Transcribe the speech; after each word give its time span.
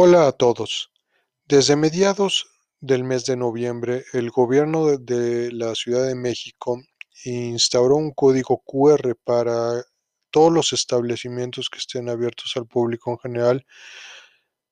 Hola 0.00 0.28
a 0.28 0.32
todos. 0.32 0.92
Desde 1.44 1.74
mediados 1.74 2.46
del 2.78 3.02
mes 3.02 3.24
de 3.24 3.36
noviembre, 3.36 4.04
el 4.12 4.30
gobierno 4.30 4.96
de, 4.96 5.50
la 5.50 5.74
Ciudad 5.74 6.06
de 6.06 6.14
México 6.14 6.80
instauró 7.24 7.96
un 7.96 8.12
código 8.12 8.62
QR 8.64 9.16
para 9.24 9.82
todos 10.30 10.52
los 10.52 10.72
establecimientos 10.72 11.68
que 11.68 11.80
estén 11.80 12.08
abiertos 12.08 12.52
al 12.54 12.68
público 12.68 13.10
en 13.10 13.18
general. 13.18 13.66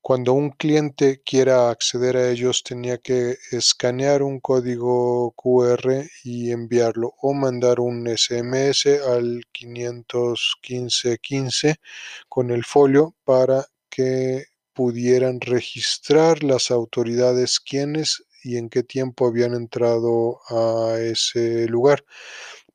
Cuando 0.00 0.34
un 0.34 0.50
cliente 0.50 1.20
quiera 1.24 1.68
acceder 1.68 2.16
a 2.16 2.30
ellos, 2.30 2.62
tenía 2.62 2.98
que 2.98 3.38
escanear 3.50 4.22
un 4.22 4.38
código 4.38 5.32
QR 5.32 6.08
y 6.22 6.52
enviarlo 6.52 7.14
o 7.20 7.34
mandar 7.34 7.80
un 7.80 8.06
SMS 8.06 8.86
al 9.04 9.44
51515 9.50 11.80
con 12.28 12.52
el 12.52 12.64
folio 12.64 13.16
para 13.24 13.66
que 13.90 14.44
pudieran 14.78 15.40
registrar 15.40 16.44
las 16.44 16.70
autoridades 16.70 17.58
quiénes 17.58 18.22
y 18.44 18.58
en 18.58 18.68
qué 18.68 18.84
tiempo 18.84 19.26
habían 19.26 19.52
entrado 19.54 20.38
a 20.50 21.00
ese 21.00 21.66
lugar 21.66 22.04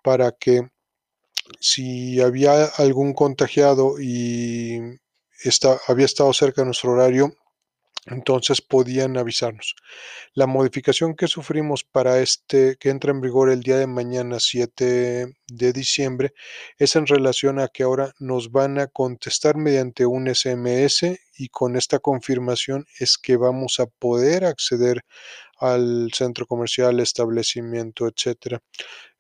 para 0.02 0.34
que 0.34 0.68
si 1.62 2.20
había 2.20 2.66
algún 2.66 3.14
contagiado 3.14 4.02
y 4.02 4.82
está, 5.46 5.80
había 5.88 6.06
estado 6.06 6.34
cerca 6.34 6.64
de 6.64 6.66
nuestro 6.66 6.92
horario, 6.92 7.38
entonces 8.08 8.62
podían 8.62 9.18
avisarnos. 9.18 9.76
La 10.34 10.48
modificación 10.48 11.16
que 11.16 11.28
sufrimos 11.28 11.84
para 11.84 12.20
este, 12.20 12.76
que 12.80 12.90
entra 12.90 13.12
en 13.12 13.22
vigor 13.22 13.50
el 13.50 13.62
día 13.62 13.78
de 13.78 13.88
mañana, 13.88 14.40
7 14.40 15.34
de 15.48 15.74
diciembre, 15.74 16.34
es 16.78 16.96
en 16.96 17.08
relación 17.08 17.60
a 17.60 17.68
que 17.68 17.84
ahora 17.84 18.14
nos 18.20 18.52
van 18.52 18.80
a 18.80 18.88
contestar 18.88 19.56
mediante 19.56 20.06
un 20.06 20.34
SMS 20.34 21.20
y 21.38 21.50
con 21.50 21.76
esta 21.76 22.00
confirmación 22.00 22.86
es 23.00 23.18
que 23.18 23.38
vamos 23.38 23.80
a 23.80 23.86
poder 23.86 24.46
acceder 24.46 25.04
al 25.60 26.12
centro 26.14 26.46
comercial, 26.46 27.00
establecimiento, 27.00 28.08
etcétera 28.08 28.62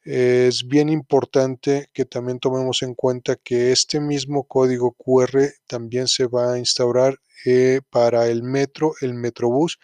es 0.03 0.67
bien 0.67 0.89
importante 0.89 1.89
que 1.93 2.05
también 2.05 2.39
tomemos 2.39 2.81
en 2.83 2.93
cuenta 2.93 3.37
que 3.37 3.71
este 3.71 3.99
mismo 4.01 4.43
código 4.43 4.93
QR 4.93 5.49
también 5.67 6.07
se 6.07 6.27
va 6.27 6.53
a 6.53 6.59
instaurar 6.59 7.19
eh, 7.45 7.81
para 7.89 8.27
el 8.27 8.41
metro, 8.41 8.93
el 9.01 9.13
metrobús 9.13 9.77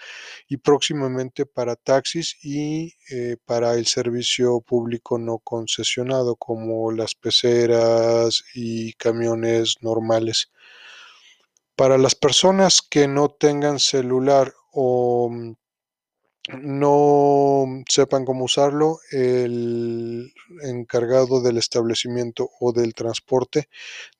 y 0.48 0.58
próximamente 0.58 1.46
para 1.46 1.76
taxis 1.76 2.38
y 2.42 2.94
eh, 3.12 3.36
para 3.46 3.74
el 3.74 3.86
servicio 3.86 4.62
público 4.62 5.18
no 5.18 5.40
concesionado 5.40 6.38
como 6.38 6.92
las 6.92 7.16
peceras 7.16 8.44
y 8.54 8.94
camiones 8.94 9.76
normales. 9.82 10.52
Para 11.76 11.98
las 11.98 12.16
personas 12.16 12.82
que 12.82 13.08
no 13.08 13.30
tengan 13.30 13.80
celular 13.80 14.54
o 14.72 15.30
mm, 15.30 15.54
no 16.58 17.66
sepan 17.88 18.26
cómo 18.26 18.46
usarlo, 18.46 19.00
el 19.12 20.34
encargado 20.64 21.42
del 21.42 21.58
establecimiento 21.58 22.50
o 22.60 22.74
del 22.74 22.94
transporte 22.94 23.70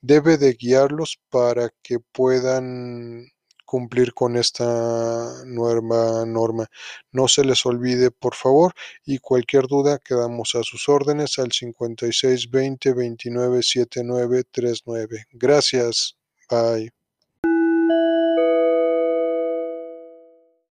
debe 0.02 0.38
de 0.38 0.54
guiarlos 0.54 1.20
para 1.30 1.70
que 1.82 2.00
puedan 2.00 3.32
cumplir 3.66 4.14
con 4.16 4.36
esta 4.36 5.44
nueva 5.46 6.26
norma. 6.26 6.68
No 7.12 7.28
se 7.28 7.44
les 7.46 7.66
olvide, 7.68 8.10
por 8.10 8.34
favor, 8.36 8.74
y 9.06 9.20
cualquier 9.20 9.68
duda 9.68 10.00
quedamos 10.00 10.56
a 10.56 10.64
sus 10.64 10.90
órdenes 10.90 11.38
al 11.38 11.52
56 11.52 12.50
20 12.50 12.94
29 12.94 13.62
79 13.62 14.44
39. 14.52 15.26
Gracias. 15.32 16.18
Bye. 16.50 16.99